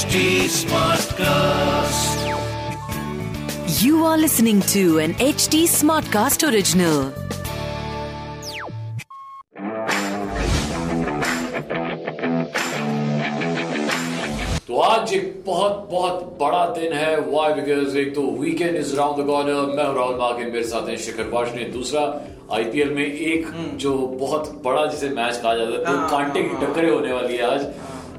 HD 0.00 0.18
Smartcast. 0.48 2.20
You 3.82 4.04
are 4.04 4.16
listening 4.16 4.62
to 4.74 4.98
an 4.98 5.12
HD 5.14 5.66
Smartcast 5.72 6.44
original. 6.48 7.12
तो 14.66 14.80
आज 14.80 15.12
एक 15.14 15.42
बहुत 15.46 15.88
बहुत 15.90 16.36
बड़ा 16.40 16.64
दिन 16.78 16.92
है। 16.92 17.20
वाई 17.20 17.52
बिकॉज़ 17.52 17.98
एक 17.98 18.14
तो 18.14 18.22
weekend 18.40 18.76
is 18.76 18.96
round 18.96 19.22
the 19.22 19.26
corner 19.26 19.74
मैं 19.76 19.84
हूँ 19.84 19.94
राहुल 19.96 20.16
मार्किन 20.16 20.50
मेरे 20.52 20.64
साथ 20.64 20.88
हैं 20.88 20.96
शिखर 20.96 21.54
ने 21.54 21.64
दूसरा। 21.78 22.02
आईपीएल 22.52 22.90
में 22.90 23.04
एक 23.06 23.46
जो 23.76 23.96
बहुत 24.20 24.50
बड़ा 24.64 24.86
जिसे 24.86 25.08
मैच 25.08 25.36
कहा 25.36 25.54
जाता 25.54 25.70
है 25.70 25.84
दो 25.84 25.98
हाँ, 25.98 26.08
कांटे 26.10 26.42
की 26.42 26.54
हाँ, 26.54 26.60
टक्करें 26.64 26.90
होने 26.90 27.12
वाली 27.12 27.36
है 27.36 27.54
आज। 27.54 27.66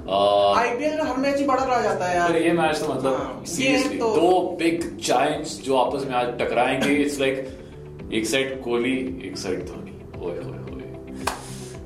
आईपीएल 0.10 0.96
में 0.96 1.04
हर 1.04 1.18
मैच 1.18 1.38
ही 1.38 1.46
बड़ा 1.46 1.64
रहा 1.64 1.82
जाता 1.82 2.06
है 2.06 2.18
यार। 2.18 2.36
ये 2.36 2.52
मैच 2.54 2.80
तो 2.80 2.94
मतलब 2.94 3.14
हाँ, 3.14 3.44
सीरियसली 3.48 3.98
तो- 3.98 4.16
दो 4.16 4.56
बिग 4.60 4.98
जायंट्स 4.98 5.62
जो 5.62 5.78
आपस 5.78 6.06
में 6.06 6.14
आज 6.14 6.28
टकराएँगे 6.28 6.94
इट्स 6.96 7.20
लाइक 7.20 7.58
एक 8.14 8.26
साइड 8.26 8.64
कोहली 8.64 9.22
एक 9.26 9.38
साइड 9.38 9.66
धोनी। 9.66 9.92
ओए 10.26 10.32
होए 10.32 10.58
होए 10.58 10.82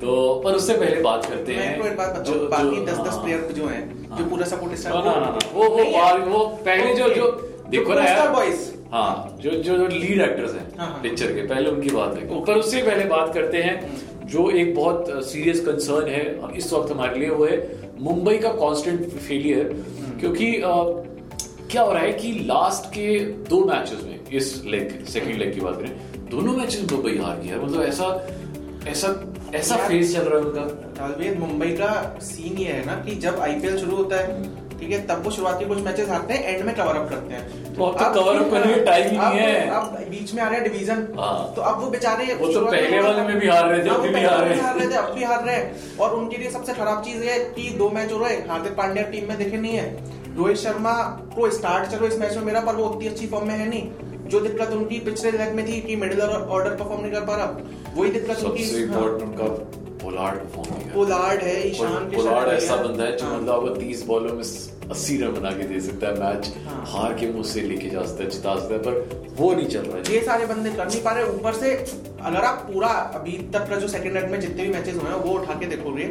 तो 0.02 0.42
पर 0.46 0.54
उससे 0.54 0.74
पहले 0.74 1.02
बात 1.02 1.26
करते 1.26 1.54
हैं। 1.54 1.84
एक 1.84 1.98
बात 1.98 2.24
जो- 2.28 2.38
बाकी 2.38 2.86
दस 2.86 2.98
दस 2.98 3.08
हाँ। 3.08 3.24
प्लेयर 3.24 3.42
जो 3.52 3.68
हैं 3.68 4.16
जो 4.18 4.26
पूरा 4.26 4.46
सपोर्ट 4.46 4.88
ना, 4.88 5.40
वो 5.54 5.70
वो 5.70 6.40
वो 6.40 6.46
पहले 6.46 6.96
जो 6.96 7.10
जो 7.10 7.32
देखो 7.70 7.94
ना 7.94 8.04
यार। 8.04 8.28
हाँ 8.92 9.38
जो 9.42 9.52
जो 9.52 9.78
जो 9.78 9.88
लीड 9.88 10.22
एक्टर्स 10.22 10.52
हाँ, 10.52 10.60
हैं 10.60 10.78
हाँ। 10.80 11.00
पिक्चर 11.04 11.32
के 11.34 11.42
पहले 11.48 11.70
उनकी 11.70 11.90
बात 11.90 12.18
है। 12.18 12.42
पर 12.46 12.58
उससे 12.58 12.82
पहले 12.84 13.06
बात 13.06 13.34
करते 13.34 13.62
हैं 13.64 14.28
जो 14.34 14.50
एक 14.52 14.76
बहुत 14.76 15.06
सीरियस 15.26 15.60
कंसर्न 15.66 16.08
है 16.10 16.58
इस 16.58 16.72
वक्त 16.74 16.92
हमारे 16.92 17.20
लिए 17.20 17.30
वो 17.30 17.46
है 17.46 17.58
मुंबई 18.00 18.38
का 18.38 18.50
कांस्टेंट 18.54 19.08
फेलियर 19.10 19.74
क्योंकि 20.20 20.54
अ, 20.56 20.72
क्या 21.72 21.82
हो 21.82 21.92
रहा 21.94 22.02
है 22.04 22.12
कि 22.14 22.32
लास्ट 22.46 22.86
के 22.94 23.20
दो 23.50 23.64
मैचेस 23.66 24.04
में 24.04 24.20
इस 24.34 24.62
लेग 24.66 25.04
सेकंड 25.06 25.38
लेग 25.38 25.54
की 25.56 25.62
बात 25.62 25.80
करें 25.80 26.30
दोनों 26.30 26.54
मैचेस 26.54 26.92
मुंबई 26.92 27.18
हार 27.18 27.40
है। 27.40 27.64
मतलब 27.66 27.84
ऐसा 27.84 28.08
ऐसा 28.90 29.08
ऐसा 29.56 29.76
फेस 29.88 30.14
चल 30.16 30.22
रहा 30.22 30.40
है 30.40 30.46
उनका। 30.46 30.62
तालवेद 31.00 31.40
मुंबई 31.40 31.68
का 31.72 31.92
सीन 32.22 32.58
ये 32.58 32.72
है 32.72 32.86
ना 32.86 32.94
कि 33.06 33.16
जब 33.26 33.40
आईपीएल 33.40 33.78
शुरू 33.80 33.96
होता 33.96 34.18
है 34.18 34.44
ठीक 34.80 34.90
है 34.92 35.06
तब 35.08 35.24
वो 35.26 35.32
शुरुआती 35.32 35.66
कुछ 35.66 35.78
मैचेस 35.82 36.10
हारते 36.10 36.34
हैं 36.34 36.56
एंड 36.56 36.66
में 36.66 36.76
कवर 36.76 36.96
अप 36.96 37.10
करते 37.10 37.34
हैं। 37.34 37.65
तो 37.76 37.84
अब 37.84 38.14
तो 38.16 38.22
करने 38.52 38.74
ही 38.74 39.18
नहीं 39.18 39.40
है। 39.40 39.70
अब 39.70 39.98
बीच 40.10 40.34
में 40.34 40.42
आ 40.44 40.48
रहे 40.48 40.60
हैं 40.60 40.64
डिवीज़न 40.64 41.08
हाँ। 41.18 41.54
तो 41.56 41.62
अब 41.62 41.82
वो 41.82 41.90
बेचारे 41.92 42.34
वो 42.36 42.52
तो 42.54 42.66
पहले 42.66 43.00
वाले 43.02 43.22
में 43.24 43.40
भी 43.40 43.48
हार 43.48 43.70
रहे 43.70 43.80
थे, 43.80 43.98
भी 44.10 44.24
हार 44.24 44.40
रहे 44.40 44.50
में। 44.50 44.62
हार 44.62 44.78
रहे 44.78 44.88
थे 44.88 44.96
अब 44.96 45.14
भी 45.16 45.24
हार 45.24 45.44
रहे 45.46 45.56
हैं 45.56 45.98
और 46.00 46.16
उनके 46.16 46.38
लिए 46.38 46.52
सबसे 46.52 46.74
खराब 46.74 47.04
चीज़ 47.04 47.24
ये 47.24 47.32
है 47.32 47.40
कि 47.52 47.70
दो 47.78 47.90
मैच 47.90 48.12
हो 48.12 48.18
रहे 48.18 48.36
हार्दिक 48.50 48.76
पांड्या 48.76 49.04
टीम 49.12 49.28
में 49.30 49.38
दिखे 49.38 49.58
नहीं 49.58 49.78
है 49.78 49.88
रोहित 50.38 50.58
शर्मा 50.58 50.94
को 51.36 51.50
स्टार्ट 51.52 51.90
चलो 51.92 52.08
इस 52.08 52.20
मैच 52.20 52.36
में 52.36 52.44
मेरा 52.44 52.62
पर 52.62 52.76
वो 52.76 52.86
उतनी 52.86 53.08
अच्छी 53.08 53.28
फॉर्म 53.28 53.48
में 53.48 53.56
है 53.56 53.68
नहीं 53.70 54.30
जो 54.30 54.40
दिक्कत 54.40 54.72
उनकी 54.74 55.00
पिछले 55.02 55.32
लेग 55.32 55.54
में 55.56 55.66
थी 55.68 55.80
कि 55.82 55.96
मिडिल 55.96 56.22
ऑर्डर 56.22 56.76
परफॉर्म 56.76 57.02
नहीं 57.02 57.12
कर 57.12 57.26
पा 57.26 57.36
रहा 57.36 57.46
वही 57.96 58.12
दिक्कत 58.12 58.44
उनकी। 58.44 58.64
इम्पोर्टेंट 58.84 59.24
उनका 59.24 59.46
पोलार्ड 60.02 60.40
परफॉर्म 60.40 60.94
पोलार्ड 60.94 61.42
है 61.44 61.56
ईशान 61.70 62.06
पोलार्ड 62.12 62.50
ऐसा 62.50 62.76
बंदा 62.76 63.04
है 63.04 63.18
जो 63.18 63.26
हाँ। 63.26 63.38
मतलब 63.38 63.54
आपको 63.54 63.76
तीस 63.76 64.06
बॉलों 64.06 64.34
में 64.36 64.44
अस्सी 64.92 65.18
रन 65.18 65.32
बना 65.34 65.52
के 65.52 65.64
दे 65.68 65.80
सकता 65.82 66.08
है 66.08 66.14
मैच। 66.20 66.52
हाँ। 66.66 66.84
हार 66.88 67.14
के 67.20 67.32
मुँह 67.34 67.44
से 67.52 67.62
लेके 67.62 67.90
जा 67.90 68.02
सकता 68.04 68.24
है 68.24 68.30
जिता 68.30 68.56
सकता 68.60 68.74
है 68.74 68.80
पर 68.82 69.34
वो 69.38 69.54
नहीं 69.54 69.68
चल 69.68 69.80
रहा 69.82 69.98
है। 69.98 70.14
ये 70.14 70.22
सारे 70.26 70.46
बंदे 70.46 70.72
कर 70.72 70.88
नहीं 70.88 71.02
पा 71.04 71.12
रहे। 71.12 71.24
ऊपर 71.30 71.54
से 71.54 71.74
अगर 72.22 72.40
आप 72.42 72.68
पूरा 72.72 72.88
अभी 73.20 73.38
तक 73.54 73.70
का 73.70 73.76
जो 73.76 73.88
सेकंड 73.88 74.30
में 74.32 74.40
जितने 74.40 74.64
भी 74.64 74.70
मैचेस 74.70 74.96
हुए 74.96 75.10
हैं 75.10 75.20
वो 75.24 75.34
उठा 75.40 75.54
के 75.60 75.66
देखोगे 75.68 76.06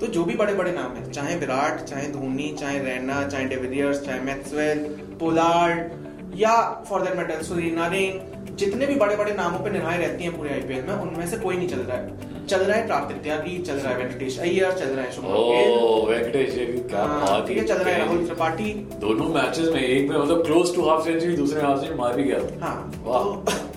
तो 0.00 0.06
जो 0.12 0.24
भी 0.24 0.34
बड़े 0.36 0.54
बड़े 0.54 0.72
नाम 0.72 0.94
है 0.96 1.10
चाहे 1.10 1.36
विराट 1.36 1.80
चाहे 1.80 2.06
धोनी 2.10 2.54
चाहे 2.60 2.78
रैना 2.84 3.26
चाहे 3.28 3.44
डेविलियर्स 3.44 4.00
चाहे 4.06 4.20
मैक्सवेल 4.20 4.78
पोलार्ड 5.20 6.38
या 6.40 6.54
फॉर 6.88 7.02
दैट 7.02 7.16
मैटर 7.16 7.42
सुरीना 7.42 7.86
रिंग 7.86 8.56
जितने 8.56 8.86
भी 8.86 8.94
बड़े 8.94 9.16
बड़े 9.16 9.32
नामों 9.34 9.58
पर 9.58 9.72
निगाहें 9.72 9.98
रहती 9.98 10.24
हैं 10.24 10.36
पूरे 10.36 10.50
आईपीएल 10.50 10.82
में 10.82 10.94
उनमें 10.94 11.26
से 11.26 11.36
कोई 11.36 11.56
नहीं 11.56 11.68
चल 11.68 11.78
रहा 11.78 11.96
है। 11.96 12.33
चल 12.46 12.60
रहा 12.60 12.76
है 12.76 12.86
प्राप्त 12.86 13.14
त्यागी 13.24 13.58
चल 13.58 13.74
रहा 13.74 13.92
है 13.92 13.98
वेंकटेश 13.98 14.38
अय्यर 14.40 14.72
चल 14.72 14.86
रहा 14.86 15.04
है 15.04 15.12
शुभम 15.12 16.10
वेंकटेश 16.10 16.54
क्या 16.90 17.02
हाँ, 17.02 17.20
बात 17.20 17.50
है 17.50 17.64
चल 17.66 17.74
रहा 17.74 17.94
है 17.94 17.98
राहुल 17.98 18.24
त्रिपाठी। 18.26 18.72
दोनों 19.00 19.28
मैचेस 19.34 19.68
में 19.74 19.80
एक 19.80 20.08
में 20.08 20.16
मतलब 20.18 20.44
क्लोज 20.46 20.74
टू 20.76 20.88
हाफ़ 20.88 21.04
सेंचुरी 21.04 21.36
दूसरे 21.36 21.62
हाफ़ 21.62 21.78
सेंचुरी 21.80 21.98
मार 21.98 22.16
भी 22.16 22.24
गया। 22.24 22.38
हाँ 22.66 22.76
वाह। 23.04 23.24
तो 23.24 23.73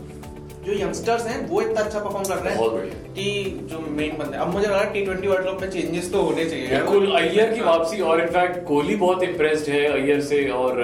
जो 0.68 0.74
यंगस्टर्स 0.74 1.26
हैं 1.26 1.48
वो 1.50 1.62
इतना 1.62 1.82
अच्छा 1.82 2.00
परफॉर्म 2.00 2.26
कर 2.26 2.38
रहे 2.38 2.54
हैं 2.54 3.14
कि 3.14 3.26
जो 3.72 3.80
मेन 3.92 4.18
बंदे 4.18 4.38
अब 4.38 4.54
मुझे 4.54 4.66
लग 4.66 4.74
रहा 4.74 4.82
है 4.82 4.92
टी 4.94 5.04
ट्वेंटी 5.06 5.28
वर्ल्ड 5.28 5.48
कप 5.48 5.62
में 5.62 5.70
चेंजेस 5.70 6.12
तो 6.14 6.22
होने 6.22 6.46
चाहिए। 6.46 6.68
बिल्कुल 6.68 7.12
अय्यर 7.18 7.54
की। 7.54 7.62
वापसी 7.62 8.02
और 8.02 8.22
इनफैक्ट 8.22 8.64
कोहली 8.68 8.96
बहुत 8.96 9.24
इम्प्रेस्ड 9.24 9.70
है 9.70 9.84
अय्यर 9.92 10.22
से 10.22 10.44
और 10.54 10.82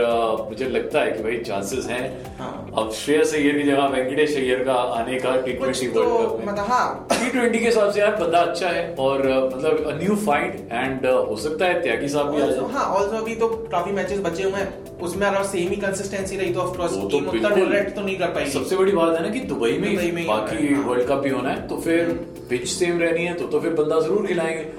मुझे 0.49 0.69
लगता 0.69 1.01
है 1.01 1.11
कि 1.11 1.23
भाई 1.23 1.37
चांसेस 1.47 1.85
हैं। 1.85 2.05
हाँ। 2.39 2.51
अब 2.77 2.91
श्रेयस 2.93 3.33
अय्यर 3.33 3.57
की 3.57 3.63
जगह 3.63 3.87
वेंकटेश 3.87 4.35
अय्यर 4.37 4.63
का 4.63 4.73
आने 4.99 5.19
का 5.19 5.35
टी 5.41 5.53
ट्वेंटी 5.53 5.87
वर्ल्ड 5.87 6.15
कप 6.15 6.39
में। 6.39 6.45
मतलब 6.45 6.65
हाँ। 6.69 7.07
टी 7.11 7.29
ट्वेंटी 7.31 7.59
के 7.59 7.65
हिसाब 7.65 7.91
से 7.91 7.99
यार 7.99 8.15
बंदा 8.15 8.39
अच्छा 8.41 8.69
है 8.69 8.87
और 8.99 9.27
अ, 9.27 9.35
मतलब 9.55 9.99
न्यू 10.01 10.15
फाइंड 10.25 10.53
एंड 10.71 11.05
हो 11.05 11.35
सकता 11.43 11.65
है 11.65 11.81
त्यागी 11.81 12.07
साहब 12.07 12.31
भी 12.35 12.41
आ 12.41 12.45
जाए। 12.45 12.71
हाँ 12.73 12.85
ऑल्सो 12.95 13.17
अभी 13.17 13.35
तो 13.35 13.47
काफ़ी 13.71 13.91
मैचेस 13.91 14.19
बचे 14.21 14.43
हुए 14.43 14.61
हैं। 14.61 14.97
उसमें 15.03 15.27
अगर 15.27 15.43
सेम 15.43 15.69
ही 15.69 15.75
कंसिस्टेंसी 15.77 16.37
रही 16.37 16.53
तो 16.53 16.59
ऑफ़ 16.61 16.77
कोर्स 16.77 16.93
टीम 17.11 17.27
उतना। 17.27 17.49
डायरेक्ट 17.49 17.95
तो 17.95 18.01
नहीं 18.01 18.17
कर 18.17 18.27
पाएगी। 18.33 18.51
सबसे 18.51 18.75
बड़ी 18.75 18.91
बात 18.91 19.15
है 19.17 19.23
ना 19.23 19.29
कि 19.29 19.39
दुबई 19.47 19.72
में 19.77 19.95
दुबई 19.95 20.11
में 20.11 20.27
बाकी। 20.27 20.73
वर्ल्ड 20.83 21.07
कप 21.07 21.17
भी 21.17 21.29
होना 21.29 21.49
है 21.49 21.67
तो 21.67 21.77
फिर 21.77 22.07
पिच 22.49 22.67
सेम 22.67 22.99
रहनी 22.99 23.25
है 23.25 23.33
तो 23.33 23.47
तो 23.47 23.59
फिर 23.59 23.73
बंदा 23.73 23.99
ज़रूर 23.99 24.27
खिलाएँगे। 24.27 24.71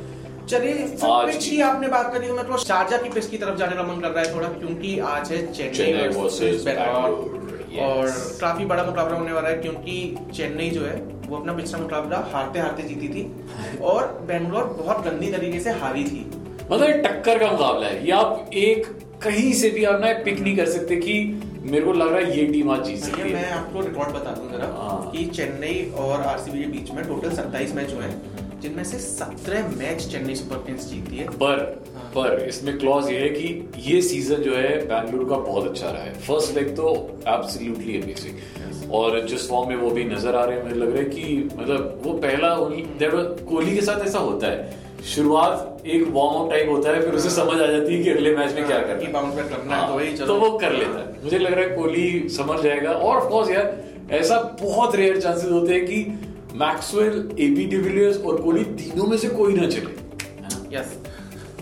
चलिए 0.48 0.82
आज 1.04 1.26
पिच 1.26 1.46
की- 1.46 1.60
आपने 1.62 1.88
बात 1.88 2.12
करी 2.14 2.30
मैं 2.32 2.44
थोड़ा 2.44 2.56
शारजा 2.56 2.96
की 2.96 3.08
पिच 3.08 3.26
की 3.26 3.36
तरफ़ 3.38 3.58
जाने 3.58 3.76
का 3.76 3.82
मन 3.82 4.00
कर 4.00 4.10
रहा 4.10 4.24
है 4.24 4.34
थोड़ा 4.34 4.48
क्योंकि 4.48 4.98
आज 4.98 5.32
है 5.32 5.52
चेन्नई 5.52 6.08
वर्सेस 6.08 6.62
बैंगलोर 6.64 7.78
और 7.82 8.10
काफ़ी 8.40 8.64
बड़ा 8.64 8.84
मुकाबला 8.84 9.16
होने 9.16 9.32
वाला 9.32 9.48
है 9.48 9.54
क्योंकि 9.54 10.16
चेन्नई 10.34 10.68
जो 10.70 10.84
है 10.84 10.96
वो 11.26 11.36
अपना 11.36 11.52
पिछला 11.52 11.78
मुकाबला 11.78 12.18
हारते 12.32 12.58
हारते 12.58 12.82
जीती 12.82 13.08
थी 13.08 13.22
और 13.82 14.06
बैंगलोर 14.28 14.64
बहुत 14.64 15.04
गंदी 15.04 15.32
तरीके 15.32 15.60
से 15.60 15.70
हारी 15.70 16.04
थी। 16.04 16.20
मतलब 16.72 16.90
टक्कर 16.90 17.38
का 17.38 17.50
मुकाबला 17.50 17.86
है 17.86 18.04
ये 18.06 18.12
आप 18.12 18.50
एक 18.54 18.86
कहीं 19.22 19.52
से 19.52 19.70
भी 19.70 19.84
आप 19.84 20.00
ना 20.00 20.12
पिक 20.24 20.40
नहीं 20.40 20.56
कर 20.56 20.66
सकते 20.66 20.96
कि 20.96 21.14
मेरे 21.64 21.84
को 21.84 21.92
लग 21.92 22.08
रहा 22.08 22.18
है 22.18 22.38
ये 22.38 22.44
टीम 22.46 22.70
आज 22.70 22.84
जीत 22.86 22.98
सकती 22.98 23.32
मैं 23.32 23.50
आपको 23.50 23.80
रिकॉर्ड 23.80 24.14
बता 24.14 24.30
दूँ 24.30 24.50
जरा 24.50 24.66
हाँ। 24.78 25.10
कि 25.12 25.24
चेन्नई 25.26 25.78
और 25.98 26.22
आरसीबी 26.22 26.58
के 26.58 26.66
बीच 26.70 26.90
में 26.90 27.04
टोटल 27.04 27.30
27 27.36 27.74
मैच 27.74 27.92
हुए 27.94 28.04
हैं 28.04 28.60
जिनमें 28.60 28.82
से 28.84 28.98
17 29.00 29.70
मैच 29.78 30.06
चेन्नई 30.06 30.34
सुपर 30.34 30.56
किंग्स 30.66 30.88
जीती 30.90 31.16
है। 31.16 31.26
पर 31.30 31.62
पर 32.14 32.38
इसमें 32.40 32.76
क्लॉज 32.78 33.10
ये 33.10 33.18
है 33.18 33.28
कि 33.30 33.70
ये 33.86 34.00
सीज़न 34.02 34.42
जो 34.42 34.54
है 34.56 34.76
बैंगलोर 34.86 35.28
का 35.30 35.36
बहुत 35.38 35.68
अच्छा 35.68 35.90
रहा 35.90 36.02
है। 36.02 36.12
फ़र्स्ट 36.20 36.54
लेग 36.56 36.76
तो 36.76 36.94
एब्सोल्युटली 37.28 38.00
अमेजिंग 38.00 38.92
और 38.92 39.20
जिस 39.26 39.48
फॉर्म 39.50 39.68
में 39.68 39.76
वो 39.76 39.90
भी 39.90 40.04
नज़र 40.04 40.34
आ 40.34 40.44
रहे 40.44 40.56
हैं 40.56 40.64
मुझे 40.64 40.76
लग 40.76 40.90
रहा 40.90 41.02
है 41.02 41.08
कि 41.10 41.50
मतलब 41.56 42.00
वो 42.04 42.12
पहला 42.20 42.54
कोहली 42.56 43.74
के 43.74 43.82
साथ 43.82 44.06
ऐसा 44.06 44.18
होता 44.20 44.46
है। 44.46 45.02
शुरुआत 45.14 45.73
एक 45.86 46.02
वार्म 46.02 46.44
अप 46.44 46.50
टाइप 46.50 46.68
होता 46.68 46.90
है 46.90 47.00
फिर 47.00 47.14
उसे 47.14 47.30
समझ 47.30 47.60
आ 47.60 47.66
जाती 47.66 47.94
है 47.94 48.02
कि 48.02 48.10
अगले 48.10 48.36
मैच 48.36 48.54
में 48.54 48.66
क्या 48.66 48.76
हाँ, 48.76 48.86
करना 48.86 49.00
कि 49.00 49.06
है 49.06 49.12
bounce 49.12 49.34
back 49.34 49.48
करना 49.48 49.74
है, 49.74 49.80
हाँ, 49.80 49.88
तो 49.88 49.94
वही 49.94 50.16
चलो। 50.16 50.26
तो 50.26 50.34
वो 50.34 50.58
कर 50.58 50.72
लेता 50.72 50.98
है। 50.98 51.24
मुझे 51.24 51.38
लग 51.38 51.52
रहा 51.52 51.64
है 51.64 51.76
कोहली 51.76 52.28
समझ 52.28 52.60
जाएगा। 52.60 52.90
और 52.90 53.16
ऑफ़ 53.16 53.28
कोर्स 53.28 53.50
यार 53.50 53.84
ऐसा 54.10 54.56
बहुत 54.62 54.96
रेयर 54.96 55.20
चांसेस 55.20 55.50
होते 55.50 55.74
हैं 55.74 55.86
कि 55.86 55.96
मैक्सवेल 56.54 57.36
एबी 57.40 57.64
डिविलियर्स 57.64 58.20
और 58.20 58.42
कोहली 58.42 58.64
तीनों 58.64 59.06
में 59.06 59.16
से 59.16 59.28
कोई 59.28 59.54
ना 59.54 59.68
चले। 59.68 60.04
यस 60.76 60.98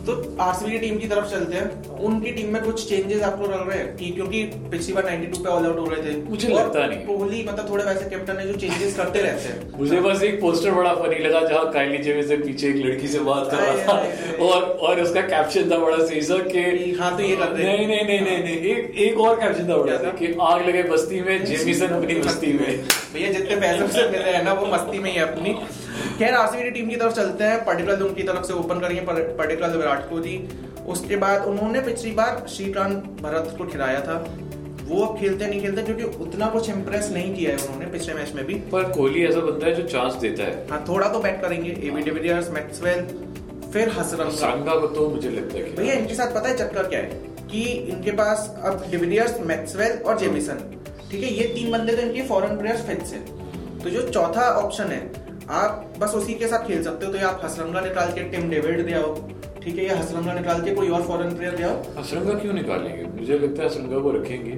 तो 0.07 0.37
आरसीबी 0.41 0.71
की 0.71 0.79
टीम 0.79 0.99
की 0.99 1.09
तरफ़ 1.09 1.27
चलते 1.27 1.57
हैं। 1.57 1.99
उनकी 1.99 2.31
टीम 2.31 2.53
में 2.53 2.63
कुछ 2.63 2.89
चेंजेस 2.89 3.23
आपको 3.23 3.47
लग 3.47 3.69
रहे 3.69 3.79
हैं? 3.79 3.97
कि 3.97 4.11
क्योंकि 4.11 4.43
पिछली 4.45 4.93
बार 4.93 5.05
92 5.05 5.39
पे 5.39 5.49
ऑल 5.49 5.67
आउट 5.67 5.79
हो 5.79 5.85
रहे 5.85 6.03
थे। 6.03 6.17
मुझे 6.23 6.49
लगता 6.49 6.87
नहीं। 6.87 6.99
कोहली 6.99 7.43
मतलब 7.49 7.71
थोड़े 7.71 7.85
वैसे 7.85 8.11
कैप्टन 8.11 8.37
है 8.37 8.47
जो 8.47 8.55
चेंजेस 8.55 8.97
करते 8.97 9.21
रहते 9.21 9.49
हैं। 9.49 9.79
मुझे 9.79 10.01
बस 10.01 10.23
एक 10.23 10.41
पोस्टर 10.41 10.71
बड़ा 10.71 10.95
फनी 10.95 11.19
लगा 11.19 11.41
जहाँ 11.41 11.71
काइली 11.73 11.99
जेमे 11.99 12.23
से 12.23 12.37
पीछे 12.37 12.69
एक 12.69 12.77
लड़की 12.77 13.09
से 13.09 13.19
बात 13.19 13.51
कर 13.51 13.57
रहा 13.57 13.87
था। 13.87 14.45
और 14.45 14.63
और 14.63 15.01
उसका 15.01 15.21
कैप्शन 15.21 15.71
था 15.71 15.79
बड़ा 15.79 16.05
सही 16.07 16.23
सा 16.23 16.37
कि 16.37 16.97
हाँ, 17.01 17.17
तो 17.17 17.23
ये 17.23 17.37
कर 17.37 17.49
रहे 17.49 17.67
हैं। 17.67 17.77
नहीं 17.79 17.89
नहीं 17.89 18.21
नहीं 18.21 18.43
नहीं 18.45 18.57
एक 18.73 18.95
एक 18.99 19.21
और 19.21 19.37
कैप्शन 19.37 19.69
था 19.69 19.77
बड़ा 19.77 19.99
था? 19.99 20.11
कि 20.11 20.37
आग 20.41 20.69
लगे 20.69 20.83
बस्ती 20.83 21.21
में 21.21 21.45
जेमिसन 21.45 21.87
अपनी 21.87 22.15
बस्ती 22.15 22.53
में। 22.53 22.85
भैया 23.15 23.33
जितने 23.33 23.57
पैसे 23.57 24.09
मिल 24.11 24.21
रहे 24.21 24.35
हैं 24.35 24.45
ना 24.45 24.53
वो 24.53 24.67
मस्ती 24.67 24.99
में 24.99 25.11
ही 25.13 25.19
अपनी। 25.19 25.57
खैर 26.23 26.35
आरसीबी 26.35 26.63
की 26.63 26.71
टीम 26.71 26.89
की 26.89 26.97
तरफ़ 26.97 27.15
चलते 27.15 27.45
हैं। 27.45 27.65
पर्टिकुलर 27.65 28.01
उनकी 28.01 28.23
तरफ़ 28.23 28.45
से 28.47 28.53
ओपन 28.55 28.81
करेंगे 28.81 29.01
पर्टिकुलर 29.37 29.77
विराट 29.77 30.09
कोहली। 30.11 30.37
उसके 30.89 31.17
बाद 31.17 31.47
उन्होंने 31.47 31.81
पिछली 31.81 32.11
बार 32.11 32.47
श्रीकांत 32.49 33.05
भरत 33.23 33.55
को 33.59 33.65
खिलाया 33.65 34.01
था। 34.01 34.15
वो 34.85 35.05
अब 35.05 35.19
खेलते 35.19 35.47
नहीं 35.47 35.61
खेलते 35.61 35.83
क्योंकि 35.83 36.05
उतना 36.25 36.47
कुछ 36.49 36.69
इम्प्रेस 36.71 37.09
नहीं 37.13 37.35
किया 37.35 37.51
है 37.51 37.57
उन्होंने 37.57 37.87
पिछले 37.87 38.15
मैच 38.15 38.33
में 38.33 38.45
भी। 38.47 38.55
पर 38.73 38.85
कोहली 38.93 39.25
ऐसा 39.27 39.41
बंदा 39.41 39.67
है 39.67 39.75
जो 39.75 39.83
चांस 39.89 40.15
देता 40.17 40.43
है। 40.43 40.67
हाँ 40.71 40.85
थोड़ा 40.89 41.09
तो 41.09 41.19
बैट 41.21 41.41
करेंगे। 41.43 41.71
एबी 41.89 42.03
डिविलियर्स 42.03 42.51
मैक्सवेल 42.51 43.03
फिर 43.73 43.89
हसरंगा 43.89 44.37
संगा 44.37 44.75
को 44.75 44.87
तो 44.89 45.09
मुझे 45.09 45.31
लगता 45.31 45.59
है 45.59 45.75
भैया 45.77 45.95
इनके 45.95 46.15
साथ 46.15 46.35
पता 46.35 46.49
है 46.49 46.57
चक्कर 46.59 46.89
क्या 46.89 47.01
है? 47.01 47.21
कि 47.51 47.63
इनके 47.63 48.13
पास 48.13 48.47
अब 48.63 48.87
डिविलियर्स 48.91 49.41
मैक्सवेल 49.47 49.99
और 49.99 50.19
जेमिसन 50.19 50.63
ठीक 51.11 51.23
है 51.23 51.33
ये 51.33 51.49
तीन 51.55 51.73
बंदे 51.73 51.97
तो 51.97 52.03
इनके 52.03 52.23
फॉरेन 52.29 52.57
प्लेयर्स 52.59 52.87
फिक्स 52.87 53.13
है। 53.13 53.21
तो 53.79 53.91
जो 53.91 54.09
चौथा 54.11 54.49
ऑप्शन 54.61 54.93
है 54.93 55.01
आप 55.51 55.95
बस 55.99 56.15
उसी 56.15 56.35
के 56.35 56.47
साथ 56.49 56.67
खेल 56.67 56.83
सकते 56.85 57.07
हो 57.07 57.13
तो 57.13 57.19
या 57.19 57.29
आप 57.29 57.41
हसरंगा 57.45 57.81
निकाल 57.81 58.13
के 58.13 58.23
टिम 58.31 58.49
डेविड 58.51 58.85
दे 58.87 58.93
आओ 58.95 59.15
ठीक 59.63 59.77
है? 59.77 59.85
ये 59.85 59.95
हसरंगा 59.95 60.33
निकाल 60.35 60.63
के 60.63 60.75
कोई 60.75 60.89
और 60.89 61.03
फॉरेन 61.03 61.35
प्लेयर 61.37 61.57
ले 61.59 61.65
आओ। 61.65 61.83
असरंगा 61.99 62.35
क्यों 62.39 62.53
निकालेंगे? 62.53 63.05
मुझे 63.19 63.39
लगता 63.39 63.63
है 63.63 63.69
असरंगा 63.69 63.99
को 63.99 64.11
रखेंगे। 64.13 64.53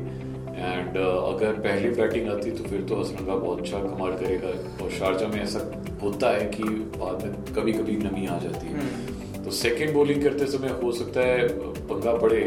एंड 0.55 0.97
uh, 0.97 1.35
अगर 1.35 1.53
पहले 1.61 1.89
बैटिंग 1.91 2.29
आती 2.31 2.51
तो 2.51 2.65
फिर 2.65 2.83
तो 2.89 3.01
असरंगा 3.01 3.35
बहुत 3.35 3.61
अच्छा 3.61 3.79
कमाल 3.79 4.13
करेगा। 4.13 4.49
और 4.85 4.91
शारजा 4.91 5.27
में 5.27 5.41
ऐसा 5.43 5.61
होता 6.03 6.31
है 6.37 6.45
कि 6.47 6.63
बाद 6.97 7.25
में 7.25 7.55
कभी 7.55 7.73
कभी 7.73 7.97
नमी 7.97 8.27
आ 8.27 8.39
जाती 8.39 8.67
है। 8.67 9.43
तो 9.45 9.51
सेकेंड 9.53 9.93
बॉलिंग 9.95 10.23
करते 10.23 10.47
समय 10.53 10.79
हो 10.83 10.93
सकता 10.93 11.21
है 11.21 11.49
पंगा 11.89 12.17
पड़े। 12.19 12.43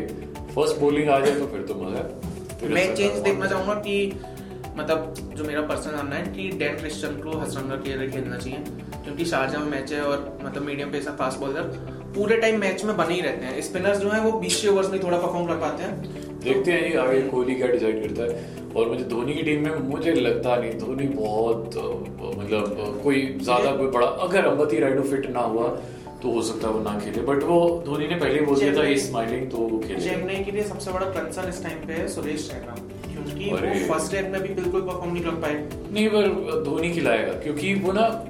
फ़र्स्ट 0.56 0.80
बॉलिंग 0.80 1.10
आ 1.10 1.20
जाए 1.20 1.40
तो 1.40 1.48
फिर 1.48 1.62
तो 1.62 1.76
मज़ा 1.76 1.98
है। 1.98 2.70
मैं 2.74 2.94
चेंज 2.96 3.20
देखना 3.20 3.48
चाहूँगा 3.48 3.74
कि 3.74 3.98
मतलब 4.78 5.14
जो 5.36 5.44
मेरा 5.44 5.62
पर्सनल 5.68 5.96
मानना 5.96 6.16
है 6.16 6.34
कि 6.34 6.50
डैन 6.58 6.76
क्रिश्चियन 6.78 7.14
को 7.22 7.38
हसरंगा 7.40 7.76
के 7.78 8.08
खेलना 8.10 8.38
चाहिए, 8.38 8.60
क्योंकि 9.04 9.26
शारजा 9.26 9.60
में 9.60 9.70
मैच 9.72 9.92
है 9.94 10.02
और 10.04 10.38
मतलब 10.44 10.64
मीडियम 10.64 10.92
पेस 10.92 11.08
फास्ट 11.20 11.40
बॉलर 11.40 11.62
पूरे 12.16 12.38
टाइम 12.38 12.60
मैच 12.60 12.84
में 12.86 12.96
बने 12.98 13.14
ही 13.14 13.22
रहते 13.22 13.46
हैं। 13.46 13.62
स्पिनर्स 13.62 13.98
जो 14.00 14.10
है 14.10 14.22
वो 14.22 14.32
बीस 14.40 14.66
ओवर्स 14.68 14.90
में 14.92 15.04
थोड़ा 15.04 15.18
परफॉर्म 15.18 15.48
कर 15.48 15.58
पाते 15.60 15.84
हैं। 15.84 16.40
देखते 16.40 16.72
हैं 16.72 16.82
ये 16.84 16.98
आगे 16.98 17.22
कोहली 17.24 17.56
क्या 17.56 17.68
डिसाइड 17.68 18.02
करता 18.04 18.24
है। 18.24 18.56
और 18.76 18.88
मुझे 18.90 19.04
धोनी 19.06 19.34
की 19.34 19.44
टीम 19.44 19.64
में 19.64 19.78
मुझे 19.90 20.14
लगता 20.14 20.56
नहीं, 20.56 20.72
धोनी 20.80 21.08
बहुत 21.10 21.78
मतलब 22.38 23.00
कोई 23.04 23.22
ज़्यादा 23.42 23.76
कोई 23.76 23.88
बड़ा, 23.90 24.08
अगर 24.08 24.46
अंबती 24.46 24.80
राइडो 24.80 25.04
फिट 25.04 25.30
ना 25.32 25.40
हुआ 25.42 25.70
तो 26.22 26.32
हो 26.32 26.42
सकता 26.42 26.68
है 26.68 26.74
वो 26.74 26.80
ना 26.80 27.00
खेले। 27.00 27.22
बट 27.22 27.44
वो 27.44 27.84
धोनी 27.86 28.08
ने 28.08 28.16
पहले 28.16 28.42
बोल 28.42 28.60
दिया 28.60 28.72
था 28.72 28.76
चेन्नई- 28.76 28.98
स्माइलिंग 28.98 29.52
तो 29.52 29.58
वो 29.58 29.80
खेले 29.80 30.10
चेन्नई 30.10 30.44
के 30.44 30.52
लिए 30.52 30.64
सबसे 30.64 30.92
बड़ा 30.92 31.06
कंसर्न 31.06 31.50
इस 31.50 31.64
टाइम 31.64 31.78
पे 31.78 31.94
है 31.94 32.08
सुरेश 32.08 32.52
रैना 32.54 32.76
क्योंकि 33.14 33.52
वो 33.52 33.94
फ़र्स्ट 33.94 34.16
डे 34.16 34.22
में 34.30 34.42
भी 34.42 34.54
बिल्कुल 34.54 34.82
परफॉर्म 34.82 35.14
नहीं 35.14 35.24
कर 35.24 35.32
पाए। 35.32 35.70
नहीं 35.92 36.10
पर 36.10 36.28
धोनी 36.64 36.92
खिलाएगा 36.92 37.34
क्योंकि 37.34 37.74
वो 37.74 37.92
ना 37.92 38.26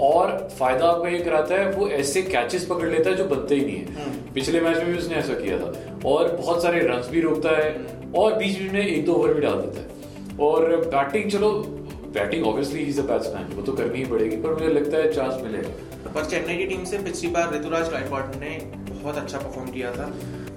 और 0.00 0.48
फ़ायदा 0.58 0.86
आपका 0.86 1.08
ये 1.08 1.18
कराता 1.18 1.54
है 1.54 1.72
वो 1.72 1.88
ऐसे 1.88 2.22
कैचेस 2.22 2.64
पकड़ 2.64 2.88
लेता 2.88 3.10
है 3.10 3.16
जो 3.16 3.24
बनते 3.24 3.54
ही 3.54 3.66
नहीं 3.66 3.76
है। 3.76 3.84
हम्म। 3.84 4.32
पिछले 4.34 4.60
मैच 4.60 4.76
में 4.76 4.86
भी 4.86 4.98
उसने 4.98 5.14
ऐसा 5.14 5.34
किया 5.34 5.58
था। 5.58 5.98
और 6.08 6.36
बहुत 6.36 6.62
सारे 6.62 6.78
रन 6.78 7.08
भी 7.10 7.20
रोकता 7.20 7.48
है 7.48 7.86
और 8.16 8.34
बीच 8.34 8.58
बीच 8.58 8.72
में 8.72 8.86
एक 8.86 9.04
दो 9.04 9.12
ओवर 9.12 9.34
भी 9.34 9.40
डाल 9.40 9.52
देता 9.52 9.80
है। 9.80 9.86
और 10.40 10.76
बैटिंग 10.76 11.30
चलो 11.30 11.50
batting 12.16 12.46
obviously 12.46 12.82
is 12.84 13.00
a 13.00 13.04
batsman 13.06 13.52
वो 13.56 13.62
तो 13.62 13.72
करनी 13.72 13.98
ही 13.98 14.04
पड़ेगी 14.06 14.36
पर 14.38 14.54
मुझे 14.54 14.72
लगता 14.72 14.96
है 14.96 15.12
चांस 15.12 15.42
मिलेगा। 15.44 16.12
पर 16.14 16.24
चेन्नई 16.24 16.56
की 16.56 16.66
टीम 16.66 16.84
से 16.84 16.98
पिछली 17.04 17.28
बार 17.30 17.54
ऋतुराज 17.54 17.90
गायकवाड़ 17.92 18.24
ने 18.36 18.58
बहुत 18.90 19.16
अच्छा 19.16 19.38
परफॉर्म 19.38 19.70
किया 19.70 19.90
था। 19.92 20.12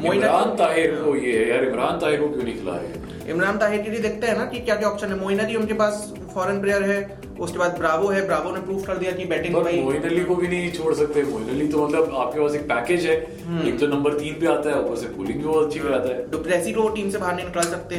इमरान 0.06 0.56
ताहिर 0.58 0.96
को 0.96 1.16
ये 1.18 1.38
है 1.38 1.48
यार 1.50 1.64
इमरान 1.66 2.00
ताहिर 2.00 2.22
को 2.22 2.28
क्यों 2.28 2.44
नहीं 2.44 2.58
खिला 2.60 2.76
रहे 2.76 3.32
इमरान 3.32 3.58
ताहिर 3.58 3.82
के 3.82 3.90
लिए 3.92 4.00
देखते 4.00 4.28
हैं 4.28 4.38
ना 4.38 4.46
कि 4.46 4.60
क्या 4.60 4.76
क्या 4.76 4.90
ऑप्शन 4.90 5.08
है। 5.08 5.20
मोइन 5.20 5.40
अली 5.40 5.56
उनके 5.56 5.74
पास 5.82 6.14
फॉरेन 6.34 6.62
प्लेयर 6.62 6.84
है 6.84 7.00
उसके 7.40 7.58
बाद 7.58 7.78
ब्रावो 7.78 8.08
है। 8.08 8.26
ब्रावो 8.28 8.52
ने 8.52 8.62
प्रूव 8.62 8.82
कर 8.84 8.98
दिया 8.98 9.12
कि 9.12 9.26
बैटिंग 9.26 9.56
भाई 9.56 9.82
मोइन 9.82 10.04
अली 10.04 10.24
को 10.24 10.36
भी 10.36 10.48
नहीं 10.48 10.72
छोड़ 10.72 10.94
सकते। 10.94 11.24
मोइन 11.24 11.50
अली 11.50 11.68
तो 11.68 11.86
मतलब 11.88 12.16
आपके 12.16 12.40
पास 12.40 12.56
एक 12.56 12.64
पैकेज 12.70 13.06
है। 13.06 13.16
हम्म। 13.46 13.68
एक 13.68 13.80
तो 13.80 13.88
नंबर 13.88 14.18
तीन 14.20 14.40
पे 14.42 14.48
आता 14.48 14.70
है 14.70 14.82
ऊपर 14.82 14.96
से 14.96 15.08
बॉलिंग 15.10 15.38
भी 15.38 15.44
बहुत 15.44 15.66
अच्छी 15.66 15.80
कराता 15.80 16.10
है। 16.10 16.30
डुप्लेसी 16.32 16.74
को 16.74 16.88
टीम 16.96 17.10
से 17.10 17.18
बाहर 17.18 17.36
नहीं 17.36 17.46
निकाल 17.46 17.64
सकते। 17.66 17.96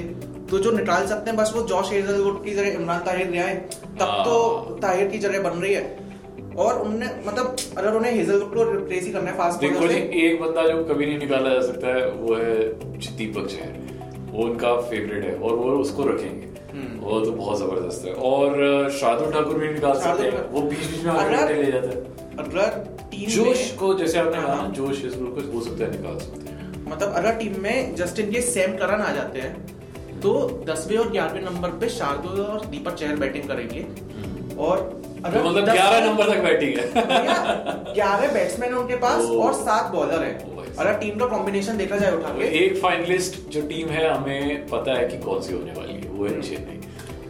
तो 0.51 0.59
जो 0.59 0.71
निकाल 0.71 1.07
सकते 1.07 1.31
हैं 1.31 1.39
बस 1.39 1.53
वो 1.57 1.63
जॉश 1.63 1.93
हेजलवुड 1.93 2.45
की 2.45 2.55
जगह 2.55 2.69
इमरान 2.73 3.01
ताहिर 3.01 3.29
ले 3.31 3.39
आए 3.39 3.55
तब 3.55 4.03
हाँ। 4.03 4.25
तो 4.25 4.39
ताहिर 4.83 5.09
की 5.09 5.19
जगह 5.19 5.43
बन 5.43 5.59
रही 5.59 5.75
है। 5.75 5.99
और 6.57 6.81
उनने 6.83 7.07
मतलब 7.27 7.57
अगर 7.79 7.95
उन्हें 7.95 8.13
हेजलवुड 8.13 8.55
को 8.55 8.65
रिप्लेस 8.73 9.05
ही 9.05 9.11
करना 9.11 9.31
है 9.31 9.37
फास्ट 9.39 9.61
देखो 9.61 9.87
जी 9.89 9.99
एक 10.23 10.41
बंदा 10.43 10.67
जो 10.69 10.85
कभी 10.85 11.07
नहीं 11.07 11.19
निकाला 11.19 11.49
जा 11.49 11.61
सकता 11.61 11.87
है 11.87 12.11
वो 12.11 12.35
है 12.35 12.55
दीपक 13.17 13.47
जैन 13.47 14.31
वो 14.33 14.45
उनका 14.45 14.75
फेवरेट 14.81 15.25
है 15.25 15.35
और 15.35 15.55
वो 15.55 15.71
उसको 15.79 16.05
रखेंगे। 16.05 16.49
हम्म। 16.73 17.01
वो 17.01 17.21
तो 17.21 17.31
बहुत 17.31 17.59
ज़बरदस्त 17.59 18.05
है। 18.07 18.13
और 18.13 18.91
शार्दुल 18.91 19.33
ठाकुर 19.33 19.59
भी 19.59 19.69
निकाल 19.69 20.01
सकते। 20.01 20.23
हैं 20.23 20.45
वो 20.51 20.61
बीच 20.61 20.79
बीच 20.79 21.05
में 21.05 21.13
विकेट 21.13 21.57
ले 21.57 21.73
जाता 21.73 21.89
है। 21.89 21.97
अगर 22.39 22.97
टीम 23.11 23.29
जोश 23.29 23.71
को 23.71 23.95
जैसे 23.95 24.19
आपने 24.19 24.43
कहा 24.43 24.55
हाँ। 24.55 24.71
जोश 24.71 25.05
इस 25.05 25.15
को 25.15 25.51
हो 25.53 25.61
सकता 25.61 25.85
है 25.85 25.91
निकाल 25.91 26.19
सकते 26.19 26.53
हैं। 26.53 26.91
मतलब 26.91 27.13
अगर 27.13 27.33
टीम 27.33 27.61
में 27.63 27.95
जस्टिन 27.95 28.31
के 28.31 28.41
सेम 28.41 28.77
करन 28.77 29.01
आ 29.01 29.13
जाते 29.13 29.41
हैं 29.41 29.80
तो 30.23 30.65
दसवें 30.69 30.97
और 30.97 31.11
ग्यारहवें 31.11 31.43
नंबर 31.43 31.69
पे 31.69 31.89
शार्दुल 31.89 32.41
और 32.41 32.67
दीपक 32.67 32.95
चहर 32.95 33.17
बैटिंग 33.17 33.45
करेंगे। 33.45 33.87
और 34.57 35.01
तो 35.21 35.51
मतलब 35.51 35.65
ग्यारह 35.65 36.07
नंबर 36.07 36.31
तक 36.31 36.39
बैटिंग 36.39 36.79
है। 36.79 36.93
ग्यारह 37.95 38.33
बैट्समैन 38.33 38.73
है 38.73 38.79
उनके 38.79 38.97
पास 38.97 39.25
और 39.25 39.53
सात 39.53 39.93
बॉलर 39.93 40.23
है। 40.25 40.61
अगर 40.79 40.93
टीम 40.93 41.19
का 41.19 41.27
कॉम्बिनेशन 41.27 41.77
देखा 41.77 41.97
जाए 41.97 42.13
उठा 42.13 42.29
के। 42.29 42.65
एक 42.65 42.79
फाइनलिस्ट 42.79 43.51
जो 43.51 43.61
टीम 43.61 43.89
है 43.89 44.11
हमें 44.11 44.67
पता 44.67 44.99
है 44.99 45.09
कि 45.09 45.19
कौन 45.19 45.43
सी 45.43 45.55
होने 45.55 45.73
वाली 45.73 45.95
है 45.95 46.09
वो 46.09 46.25
हम्म। 46.25 46.35
है 46.35 46.43
चेन्नई। 46.43 46.81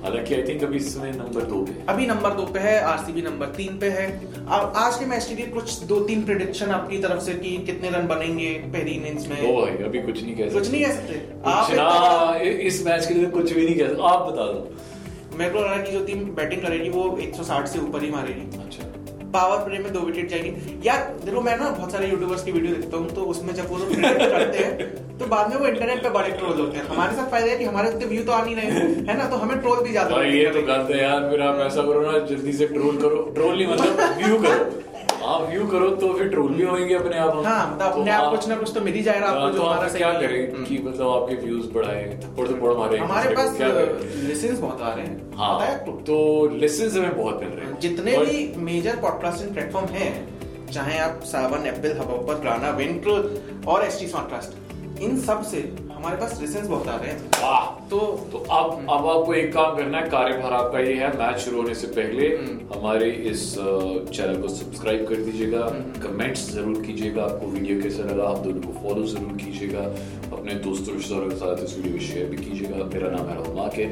हालाँकि 0.02 0.34
आई 0.34 0.42
थिंक 0.42 0.64
अभी 0.64 0.76
इसमें 0.76 1.12
नंबर 1.12 1.40
दो 1.40 1.54
पे 1.54 1.72
है। 1.72 1.86
अभी 1.88 2.06
नंबर 2.06 2.30
दो 2.30 2.42
पे 2.42 2.58
है 2.58 2.80
आरसीबी 2.80 3.22
नंबर 3.22 3.46
तीन 3.46 3.78
पे 3.78 3.88
है। 3.88 4.34
अब 4.48 4.72
आज 4.76 4.96
के 4.96 5.04
मैच 5.04 5.24
के 5.24 5.34
लिए 5.34 5.46
कुछ 5.46 5.82
दो 5.82 6.00
तीन 6.00 6.22
प्रिडिक्शन 6.22 6.70
आपकी 6.70 6.98
तरफ़ 6.98 7.20
से 7.20 7.34
कि 7.34 7.56
कितने 7.56 7.90
रन 7.90 8.06
बनेंगे 8.06 8.50
पहली 8.50 8.90
इनिंग्स 8.90 9.28
में। 9.28 9.58
ओ 9.58 9.62
भाई 9.62 9.70
अभी 9.70 10.02
कुछ 10.02 10.22
नहीं 10.22 10.36
कह 10.36 10.44
सकते 10.44 10.58
कुछ 10.58 10.72
नहीं 10.72 10.84
कह 10.84 10.92
सकते। 10.92 11.26
आप 11.46 11.54
आप 11.54 11.70
इतना- 11.70 12.19
इस 12.50 12.84
मैच 12.86 13.06
के 13.06 13.14
लिए 13.14 13.24
तो 13.24 13.30
कुछ 13.30 13.52
भी 13.52 13.64
नहीं 13.64 13.76
कह 13.76 13.88
सकते। 13.88 14.02
आप 14.08 14.26
बता 14.26 14.44
दो। 14.44 15.36
मेरे 15.38 15.50
को 15.50 15.58
लग 15.58 15.64
रहा 15.64 15.74
है 15.74 15.82
कि 15.82 15.92
जो 15.92 16.04
टीम 16.04 16.24
बैटिंग 16.36 16.62
करेगी 16.62 16.88
वो 16.90 17.04
160 17.22 17.66
से 17.66 17.78
ऊपर 17.78 18.02
ही 18.02 18.10
मारेगी। 18.10 18.58
अच्छा। 18.58 18.88
पावर 19.34 19.58
प्ले 19.64 19.78
में 19.78 19.92
दो 19.92 20.00
विकेट 20.00 20.28
जाएगी। 20.28 20.78
यार 20.86 21.02
देखो 21.24 21.40
मैं 21.40 21.56
ना 21.58 21.68
बहुत 21.70 21.92
सारे 21.92 22.08
यूट्यूबर्स 22.08 22.42
की 22.44 22.52
वीडियो 22.52 22.74
देखता 22.74 22.96
हूँ 22.96 23.08
तो 23.10 23.24
उसमें 23.32 23.54
जब 23.54 23.68
वो 23.70 23.76
लोग 23.78 23.94
करते 23.94 24.58
हैं 24.58 25.18
तो 25.18 25.26
बाद 25.26 25.50
में 25.50 25.56
वो 25.56 25.66
इंटरनेट 25.66 26.02
पे 26.02 26.10
बड़े 26.10 26.30
ट्रोल 26.30 26.60
होते 26.60 26.78
हैं। 26.78 26.84
हमारे 26.86 27.16
साथ 27.16 27.30
फ़ायदा 27.30 27.50
है 27.50 27.56
कि 27.58 27.64
हमारे 27.64 27.90
उतने 27.90 28.06
व्यू 28.06 28.22
तो 28.24 28.32
आ 28.32 28.42
नहीं 28.44 28.56
रहे 28.56 28.66
है 29.08 29.16
ना? 29.18 29.28
तो 29.30 29.36
हमें 29.36 29.58
ट्रोल 29.60 29.82
भी 29.84 29.90
ज़्यादा 29.90 30.22
ये 30.24 30.50
तो। 30.50 30.62
गलत 30.62 30.90
है 30.90 31.02
यार। 31.02 31.28
फिर 31.30 31.42
आप 31.42 31.60
ऐसा 31.60 31.82
करो 31.82 32.00
ना 32.02 32.18
जल्दी 32.26 32.52
से 32.52 32.66
ट्रोल 32.68 32.96
करो। 32.96 33.22
ट्रोल 33.34 33.54
नहीं 33.56 33.66
मतलब 33.66 34.00
व्यू 34.18 34.38
करो। 34.38 34.89
आप 35.24 35.50
व्यू 35.50 35.66
करो 35.66 35.90
तो 35.90 36.12
फिर 36.14 36.28
ट्रोल 36.28 36.52
भी 36.52 36.62
होंगे 36.62 36.94
अपने 36.94 37.18
आप 37.18 37.42
हाँ 37.46 37.74
मतलब 37.74 37.92
तो 37.92 38.00
अपने 38.00 38.10
आप 38.10 38.22
आप- 38.22 38.36
कुछ 38.36 38.48
ना 38.48 38.56
कुछ 38.56 38.74
तो 38.74 38.80
मिल 38.80 38.94
ही 38.94 39.02
जाएगा 39.02 39.26
आपको 39.26 39.40
हाँ, 39.40 39.52
जो 39.52 39.58
तो 39.58 39.64
हमारा 39.64 39.88
क्या 39.88 40.12
करें 40.12 40.52
हम्म। 40.52 40.64
कि 40.64 40.78
मतलब 40.78 41.08
आपके 41.08 41.34
व्यूज़ 41.34 41.72
बढ़ाए 41.72 42.20
थप्पड़ 42.24 42.48
थप्पड़ 42.48 42.72
मारे 42.72 42.98
हमारे 42.98 43.34
पास 43.34 43.56
करें? 43.58 44.60
बहुत 44.60 44.82
आ 44.82 44.94
रहे 44.94 45.06
हैं। 45.06 45.32
हाँ 45.36 45.78
तो 45.78 46.48
लिसन्स 46.48 46.96
हमें 46.96 47.16
बहुत 47.16 47.40
मिल 47.40 47.48
रहे 47.48 47.66
हैं। 47.66 47.80
जितने 47.80 48.18
भी 48.18 48.54
मेजर 48.56 48.96
पॉडकास्टिंग 48.96 49.54
प्लेटफॉर्म 49.54 49.86
हैं 49.86 50.40
चाहे 50.72 50.98
आप 50.98 51.20
सावन 51.24 51.66
एप्पल 51.66 51.98
हबपर 51.98 52.34
गाना 52.34 52.70
विंट 52.70 53.06
और 53.68 53.84
एस 53.84 54.00
टी 54.00 54.06
इन 55.04 55.20
सबसे 55.20 55.56
हमारे 56.00 56.16
पास 56.16 56.40
लिसन्स 56.40 56.68
बहुत 56.68 56.86
आ 56.88 56.94
रहे 56.96 57.10
हैं 57.10 57.26
वाह 57.32 57.64
तो 57.88 57.98
तो 58.32 58.38
अब 58.38 58.70
अब 58.90 59.06
आपको 59.06 59.34
एक 59.34 59.52
काम 59.54 59.76
करना 59.76 59.98
है 59.98 60.08
कार्यभार 60.10 60.52
आपका 60.54 60.78
ये 60.80 60.94
है 60.94 61.08
मैच 61.14 61.38
शुरू 61.38 61.56
होने 61.56 61.74
से 61.74 61.86
पहले 61.88 62.28
हम्म। 62.28 62.74
हमारे 62.74 63.10
इस 63.30 63.42
चैनल 63.54 64.40
को 64.42 64.48
सब्सक्राइब 64.50 65.06
कर 65.08 65.22
दीजिएगा 65.24 65.64
हम्म। 65.66 66.00
कमेंट्स 66.00 66.48
ज़रूर 66.52 66.82
कीजिएगा 66.82 67.22
आपको 67.24 67.46
वीडियो 67.48 67.80
कैसा 67.82 68.04
लगा 68.04 68.28
आप 68.28 68.38
दोनों 68.44 68.62
को 68.62 68.80
फॉलो 68.80 69.06
ज़रूर 69.08 69.36
कीजिएगा 69.38 69.82
अपने 70.30 70.54
दोस्तों 70.62 70.94
रिश्तेदारों 70.94 71.28
के 71.28 71.36
साथ 71.38 71.64
इस 71.64 71.76
वीडियो 71.76 71.94
को 71.94 72.04
शेयर 72.04 72.30
भी 72.30 72.36
कीजिएगा 72.38 72.84
मेरा 72.86 73.10
नाम 73.10 73.28
है 73.28 73.34
राहुल 73.34 73.56
माके 73.56 73.86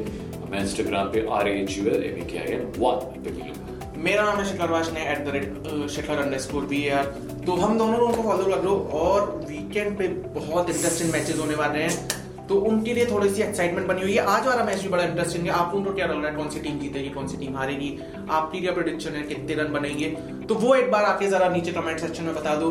मैं 0.46 0.60
इंस्टाग्राम 0.60 1.12
पे 1.12 1.26
R 1.32 1.48
H 1.50 1.78
U 1.78 1.86
L 1.88 2.04
M 2.04 2.16
A 2.18 2.30
K 2.30 2.38
I 2.38 2.54
N 2.54 2.72
one 2.78 3.06
पे 3.18 3.30
मिलूँगा 3.32 3.77
मेरा 3.98 4.22
नाम 4.24 4.36
है 4.38 4.44
Shikhar 4.44 4.70
Varshney 4.70 5.04
at 5.12 5.24
the 5.24 5.28
rate 5.34 5.88
Shikhar 5.90 6.18
underscore 6.38 6.64
B 6.64 6.88
R 6.88 7.04
तो 7.46 7.54
हम 7.56 7.78
दोनों 7.78 7.98
लोगों 7.98 8.12
को 8.12 8.22
फॉलो 8.22 8.44
कर 8.44 8.62
लो 8.64 8.74
और 8.94 9.24
वीकेंड 9.48 9.96
पे 9.98 10.08
बहुत 10.34 10.70
इंटरेस्टिंग 10.70 11.10
मैचेस 11.12 11.38
होने 11.38 11.54
वाले 11.54 11.78
हैं। 11.78 12.46
तो 12.48 12.58
उनके 12.68 12.94
लिए 12.94 13.06
थोड़ी 13.06 13.30
सी 13.30 13.42
एक्साइटमेंट 13.42 13.86
बनी 13.88 14.02
हुई 14.02 14.12
है। 14.12 14.24
आज 14.26 14.46
वाला 14.46 14.64
मैच 14.64 14.82
भी 14.82 14.88
बड़ा 14.88 15.02
इंटरेस्टिंग 15.04 15.44
है। 15.44 15.50
आप 15.52 15.74
उनको 15.74 15.92
क्या 15.94 16.06
लग 16.06 16.22
रहा 16.22 16.30
है? 16.30 16.36
कौन 16.36 16.48
सी 16.50 16.60
टीम 16.60 16.78
जीतेगी 16.78 17.10
कौन 17.10 17.26
सी 17.28 17.36
टीम 17.36 17.56
हारेगी? 17.56 17.90
आपकी 18.30 18.60
क्या 18.60 18.72
प्रोडिक्शन 18.72 19.10
है? 19.10 19.22
कितने 19.22 19.54
रन 19.54 19.72
बनेंगे? 19.72 20.08
तो 20.48 20.54
वो 20.54 20.74
एक 20.74 20.90
बार 20.90 21.04
आके 21.04 21.26
जरा 21.26 21.48
नीचे 21.48 21.72
कमेंट 21.72 21.98
सेक्शन 22.00 22.24
में 22.24 22.34
बता 22.34 22.54
दो। 22.54 22.70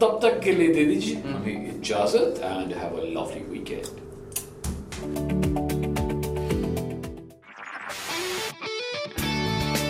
तब 0.00 0.18
तक 0.22 0.40
के 0.40 0.52
लिए 0.52 0.74
दे 0.74 0.84
दीजिए। 0.84 1.16
इजाज़त 1.74 2.40
and 2.44 2.72
have 2.74 2.92
a 2.92 3.04
lovely 3.10 3.44
weekend 3.50 5.39